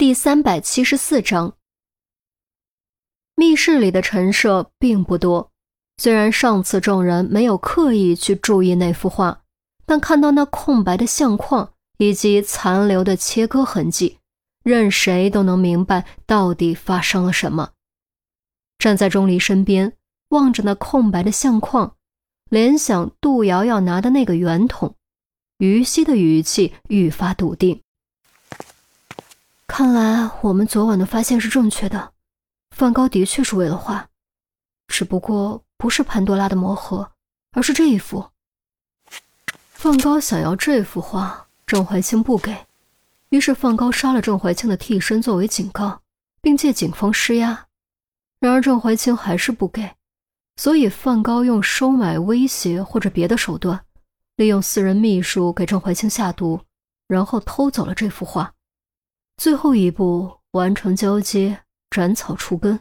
[0.00, 1.58] 第三百七十四章，
[3.36, 5.52] 密室里的陈设并不多。
[5.98, 9.42] 虽然上次众人没有刻意去注意那幅画，
[9.84, 14.16] 但看到那空白的相框以及残留的切割痕迹，
[14.64, 17.72] 任谁都能明白到底发生了什么。
[18.78, 19.92] 站在钟离身边，
[20.30, 21.94] 望着那空白的相框，
[22.48, 24.94] 联想杜瑶瑶拿的那个圆筒，
[25.58, 27.82] 于西的语气愈发笃定。
[29.72, 32.12] 看来我们昨晚的发现是正确的，
[32.72, 34.08] 梵高的确是为了画，
[34.88, 37.12] 只不过不是潘多拉的魔盒，
[37.52, 38.30] 而是这一幅。
[39.70, 42.66] 梵高想要这幅画，郑怀清不给，
[43.28, 46.02] 于是梵高杀了郑怀清的替身作为警告，
[46.42, 47.66] 并借警方施压。
[48.40, 49.94] 然而郑怀清还是不给，
[50.56, 53.80] 所以梵高用收买、威胁或者别的手段，
[54.34, 56.60] 利用私人秘书给郑怀清下毒，
[57.06, 58.52] 然后偷走了这幅画。
[59.40, 62.78] 最后一步完成交接，斩草除根。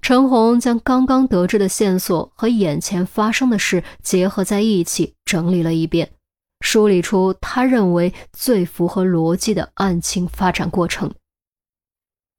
[0.00, 6.12] 陈红将刚刚得知的线索和眼前发生的事结合在一起，整理了一遍，
[6.60, 11.12] 梳理出他认为最符合逻辑的案情发展过程。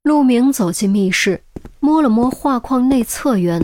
[0.01, 1.43] 陆明走进密室，
[1.79, 3.63] 摸了摸画框内侧缘，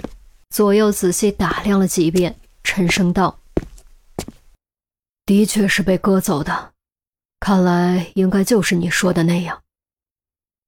[0.52, 3.40] 左右仔细打量了几遍，沉声道
[5.26, 6.74] ：“的确是被割走的。”
[7.40, 9.64] 看来应该就是你说的那样。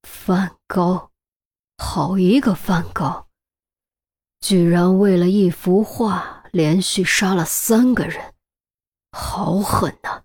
[0.03, 1.11] 梵高，
[1.77, 3.27] 好一个梵高，
[4.39, 8.33] 居然为了一幅画连续杀了三个人，
[9.11, 10.23] 好狠呐！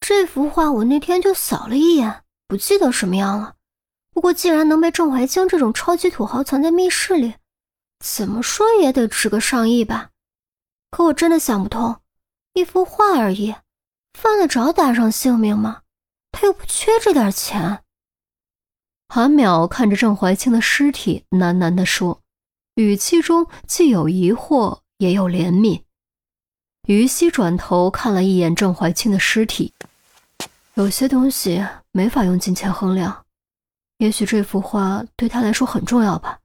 [0.00, 3.54] 这幅画我那天就扫了一眼，不记得什么样了。
[4.10, 7.36] 不过既然能被郑怀清这种超级土豪藏在密室里，
[8.00, 10.10] 怎么说也得值个上亿吧？
[10.90, 12.02] 可我真的想不通，
[12.52, 13.54] 一幅画而已。
[14.14, 15.82] 犯得着搭上性命吗？
[16.30, 17.82] 他又不缺这点钱。
[19.08, 22.20] 韩淼看着郑怀清的尸体，喃喃地说，
[22.76, 25.82] 语气中既有疑惑，也有怜悯。
[26.86, 29.74] 于西转头看了一眼郑怀清的尸体，
[30.74, 33.24] 有些东西没法用金钱衡量，
[33.98, 36.38] 也许这幅画对他来说很重要吧。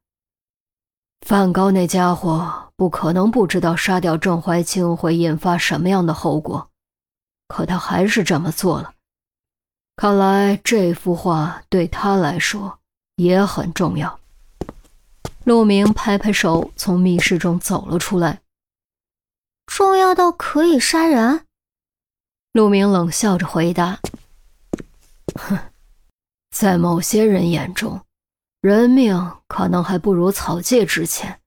[1.25, 6.69] 梵高那家伙不可能不知道杀掉郑怀清会引发什么样的后果。
[7.47, 8.93] 可他还是这么做了，
[9.95, 12.79] 看来这幅画对他来说
[13.15, 14.19] 也很重要。
[15.45, 18.41] 陆明拍拍手，从密室中走了出来。
[19.65, 21.45] 重要到可以杀人？
[22.51, 23.99] 陆明冷笑着回答
[25.35, 25.57] ：“哼，
[26.51, 28.01] 在某些人眼中，
[28.61, 31.39] 人命可能还不如草芥值钱。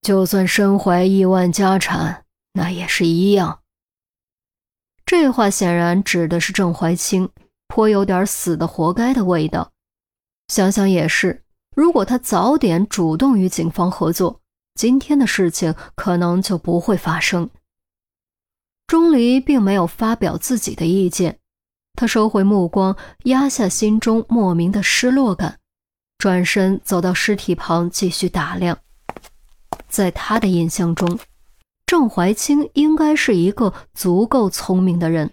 [0.00, 3.60] 就算身怀亿万家产，那也是一样。”
[5.16, 7.30] 这话显然指的是郑怀清，
[7.68, 9.70] 颇有点死的活该的味道。
[10.48, 11.44] 想想也是，
[11.76, 14.40] 如果他早点主动与警方合作，
[14.74, 17.48] 今天的事情可能就不会发生。
[18.88, 21.38] 钟离并没有发表自己的意见，
[21.94, 25.60] 他收回目光，压下心中莫名的失落感，
[26.18, 28.76] 转身走到尸体旁继续打量。
[29.88, 31.18] 在他的印象中。
[31.86, 35.32] 郑怀清应该是一个足够聪明的人，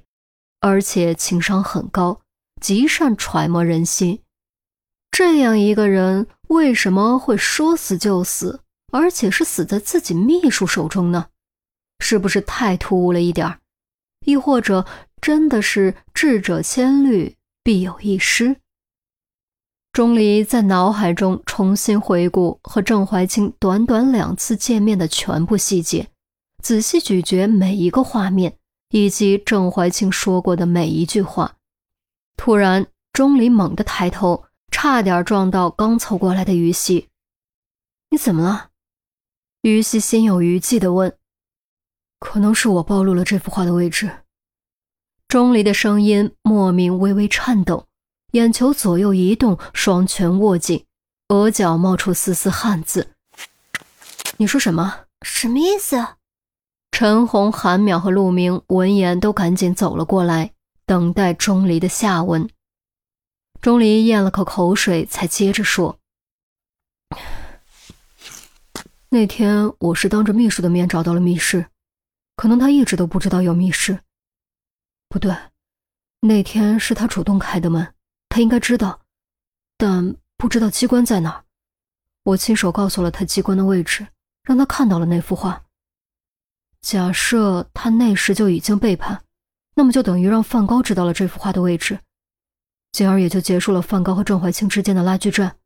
[0.59, 2.21] 而且情商很高，
[2.59, 4.21] 极善揣摩人心。
[5.09, 11.27] 这样一个人为什么会说死就死，而且是死在自己秘书手中呢？
[11.99, 13.59] 是不是太突兀了一点儿？
[14.25, 14.85] 亦或者
[15.19, 18.57] 真的是智者千虑，必有一失？
[19.91, 26.07] 钟离在脑海中重新回顾和郑怀清短短两次见面的全部细节。
[26.61, 28.57] 仔细咀嚼每一个画面，
[28.89, 31.57] 以及郑怀清说过的每一句话。
[32.37, 37.09] 突然，钟离猛地抬头，差点撞到刚凑过来的于西。
[38.11, 38.69] “你怎么了？”
[39.61, 41.17] 于西心有余悸地问。
[42.19, 44.23] “可能是我暴露了这幅画的位置。”
[45.27, 47.87] 钟离的声音莫名微微颤抖，
[48.31, 50.85] 眼球左右移动，双拳握紧，
[51.29, 53.15] 额角冒出丝丝汗渍。
[54.37, 55.05] “你说什么？
[55.23, 55.97] 什么意思？”
[57.01, 60.53] 陈红、韩淼和陆明闻言都赶紧走了过来，
[60.85, 62.47] 等待钟离的下文。
[63.59, 65.97] 钟离咽了口口水，才接着说
[69.09, 71.65] ：“那天我是当着秘书的面找到了密室，
[72.35, 74.01] 可能他一直都不知道有密室。
[75.09, 75.35] 不对，
[76.19, 77.95] 那天是他主动开的门，
[78.29, 79.01] 他应该知道，
[79.75, 81.43] 但不知道机关在哪。
[82.25, 84.05] 我亲手告诉了他机关的位置，
[84.43, 85.63] 让他看到了那幅画。”
[86.81, 89.23] 假设他那时就已经背叛，
[89.75, 91.99] 那么就等于让梵高知道了这幅画的位置。
[92.91, 95.57] 进而也就结束了范高和郑怀清之间的拉锯战，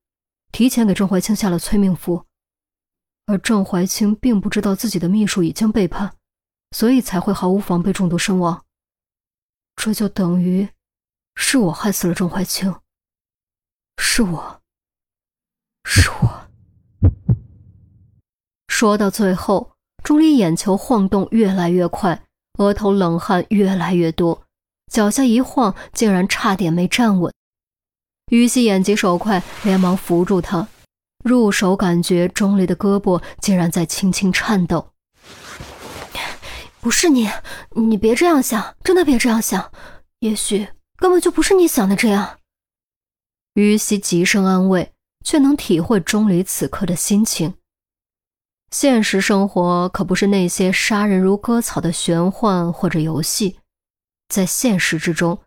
[0.51, 2.25] 提前给郑怀清下了催命符。
[3.25, 6.15] 而郑怀清并不知道自己的秘书已经背叛，
[6.71, 8.63] 所以才会毫无防备中毒身亡。
[9.75, 10.69] 这就等于，
[11.35, 12.75] 是我害死了郑怀清。
[13.97, 14.62] 是我，
[15.83, 16.47] 是我。
[18.67, 19.75] 说到最后，
[20.05, 22.21] 钟离眼球晃动越来越快，
[22.59, 24.43] 额头冷汗越来越多，
[24.91, 27.33] 脚下一晃，竟然差点没站稳。
[28.27, 30.67] 于西眼疾手快，连忙扶住他，
[31.23, 34.91] 入手感觉钟离的胳膊竟然在轻轻颤抖。
[36.79, 37.27] 不是你，
[37.71, 39.71] 你别这样想，真的别这样想，
[40.19, 40.67] 也许
[40.97, 42.37] 根本就不是你想的这样。
[43.55, 44.91] 于西急声安慰，
[45.25, 47.55] 却能体会钟离此刻的心情。
[48.71, 53.59] 现实生活可不是那些杀人如割草的玄幻或者游戏，
[54.29, 55.39] 在现实之中，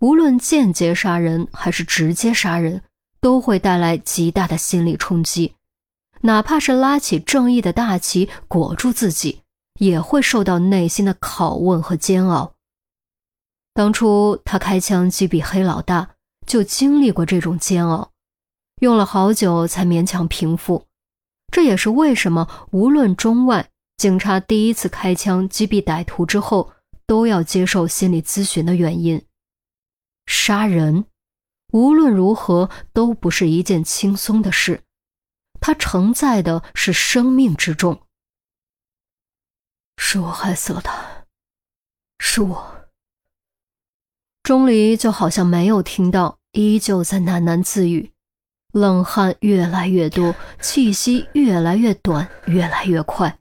[0.00, 2.82] 无论间接杀人还是直接杀人，
[3.20, 5.54] 都会带来极大的心理冲击，
[6.22, 9.42] 哪怕是拉起正义的大旗裹住自己。
[9.78, 12.54] 也会受到内心的拷问和煎熬。
[13.74, 16.12] 当初他开枪击毙黑老大，
[16.46, 18.10] 就经历过这种煎熬，
[18.80, 20.86] 用了好久才勉强平复。
[21.52, 26.72] 这也是为什么无论中外，警察第一次开枪击毙歹徒之后，
[27.06, 29.24] 都要接受心理咨询的原因。
[30.26, 31.06] 杀人，
[31.72, 34.82] 无论如何都不是一件轻松的事，
[35.60, 38.02] 它承载的是生命之重。
[39.96, 41.24] 是我害死了他，
[42.18, 42.88] 是我。
[44.42, 48.12] 钟离就好像没有听到，依旧在喃喃自语，
[48.76, 53.38] 冷汗越来越多，气息越来越短，越来越快。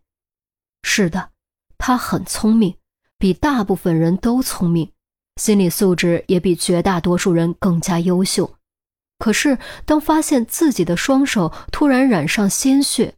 [0.84, 1.32] 是的，
[1.78, 2.78] 他很聪明，
[3.18, 4.94] 比大部分人都聪明，
[5.36, 8.56] 心理素质也比绝大多数人更加优秀。
[9.20, 13.16] 可是，当发现自己的双手突然染上鲜血，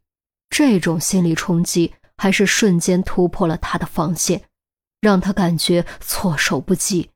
[0.50, 1.94] 这种心理冲击。
[2.20, 4.42] 还是瞬间突破了他的防线，
[5.00, 7.12] 让他感觉措手不及。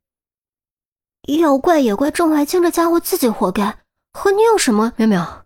[1.39, 3.79] 要怪也怪郑怀清这家伙自己活该，
[4.13, 4.93] 和你有什么？
[4.97, 5.43] 淼淼，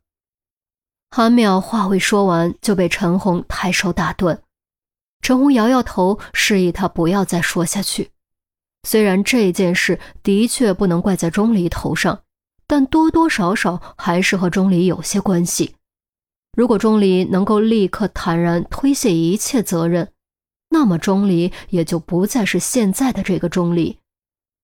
[1.12, 4.42] 韩淼话未说完就被陈红抬手打断。
[5.22, 8.12] 陈红摇摇头，示意他不要再说下去。
[8.88, 12.22] 虽然这件事的确不能怪在钟离头上，
[12.68, 15.76] 但多多少少还是和钟离有些关系。
[16.56, 20.12] 如果钟离能够立刻坦然推卸一切责任，
[20.70, 24.00] 那么钟离也就不再是现在的这个钟离，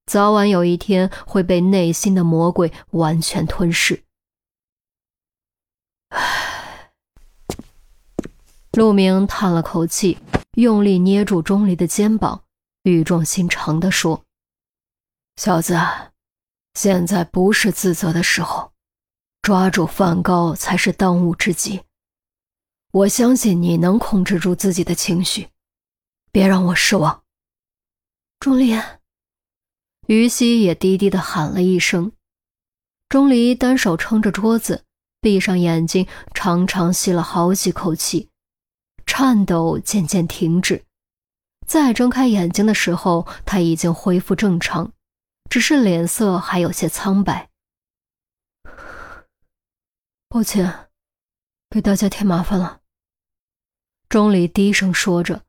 [0.05, 4.03] 早晚有一天会被内心的魔鬼完全吞噬。
[6.09, 6.91] 唉，
[8.73, 10.17] 陆明叹了口气，
[10.55, 12.43] 用力捏住钟离的肩膀，
[12.83, 14.25] 语重心长地说
[15.37, 15.79] ：“小子，
[16.73, 18.71] 现在不是自责的时候。”
[19.41, 21.81] 抓住梵高才是当务之急。
[22.91, 25.49] 我相信你能控制住自己的情绪，
[26.31, 27.23] 别让我失望。
[28.39, 28.79] 钟离，
[30.11, 32.11] 于西也低低的喊了一声。
[33.07, 34.83] 钟离单手撑着桌子，
[35.21, 38.27] 闭上眼睛，长长吸了好几口气，
[39.05, 40.83] 颤抖渐渐停止。
[41.65, 44.91] 再睁开眼睛的时候，他已经恢复正常，
[45.49, 47.49] 只是脸色还有些苍白。
[50.27, 50.89] 抱歉，
[51.69, 52.81] 给大家添麻烦了。
[54.09, 55.43] 钟离低声说着，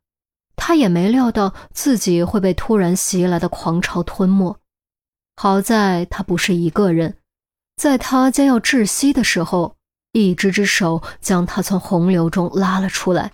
[0.54, 4.56] 他也没料到自己会被突然袭来的狂潮吞没。
[5.36, 7.18] 好在他不是一个人，
[7.76, 9.76] 在他将要窒息的时候，
[10.12, 13.32] 一只只手将他从洪流中拉了出来。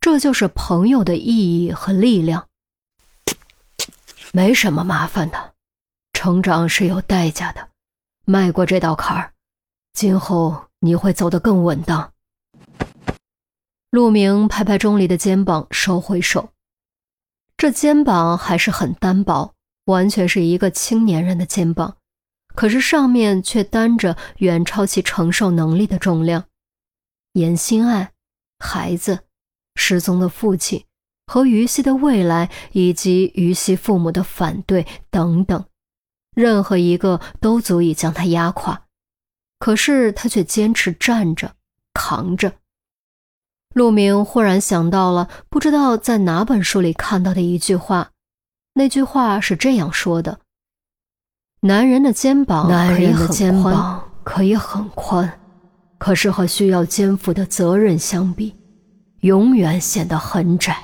[0.00, 2.48] 这就是朋友的意义和力量。
[4.32, 5.54] 没什么麻烦的，
[6.12, 7.68] 成长是有代价的，
[8.26, 9.32] 迈过这道坎儿。
[9.92, 12.12] 今后你会走得更稳当。
[13.90, 16.50] 陆明拍拍钟离的肩膀，收回手。
[17.56, 19.54] 这肩膀还是很单薄，
[19.86, 21.96] 完全是一个青年人的肩膀，
[22.54, 26.44] 可是上面却担着远超其承受能力的重量。
[27.32, 28.12] 严心爱、
[28.58, 29.20] 孩子、
[29.74, 30.84] 失踪的父亲
[31.26, 35.64] 和于西的未来，以及于西父母的反对等等，
[36.34, 38.86] 任何一个都足以将他压垮。
[39.58, 41.56] 可是他却坚持站着，
[41.92, 42.52] 扛着。
[43.74, 48.12] 陆明忽然想到了不知道在哪本书里看到的一句话，
[48.76, 50.40] 那句话是这样说的
[51.62, 55.40] ：“男人的肩膀，男人的肩膀可以很宽，
[55.96, 58.56] 可是和需要肩负的责任相比，
[59.20, 60.76] 永远显得很窄。”